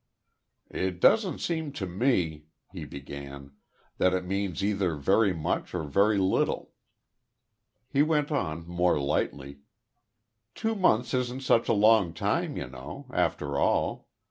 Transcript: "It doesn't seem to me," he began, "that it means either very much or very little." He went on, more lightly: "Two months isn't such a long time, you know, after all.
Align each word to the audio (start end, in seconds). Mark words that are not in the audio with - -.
"It 0.71 0.99
doesn't 0.99 1.41
seem 1.41 1.73
to 1.73 1.85
me," 1.85 2.45
he 2.71 2.85
began, 2.85 3.51
"that 3.99 4.15
it 4.15 4.25
means 4.25 4.63
either 4.63 4.95
very 4.95 5.31
much 5.31 5.75
or 5.75 5.83
very 5.83 6.17
little." 6.17 6.71
He 7.87 8.01
went 8.01 8.31
on, 8.31 8.67
more 8.67 8.99
lightly: 8.99 9.59
"Two 10.55 10.73
months 10.73 11.13
isn't 11.13 11.41
such 11.43 11.69
a 11.69 11.73
long 11.73 12.15
time, 12.15 12.57
you 12.57 12.67
know, 12.67 13.05
after 13.13 13.59
all. 13.59 14.07